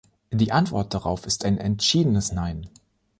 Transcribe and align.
Die 0.31 0.51
Antwort 0.51 0.95
darauf 0.95 1.27
ist 1.27 1.45
ein 1.45 1.59
entschiedenes 1.59 2.31
Nein. 2.31 2.67